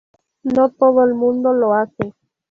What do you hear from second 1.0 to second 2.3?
el mundo lo hace".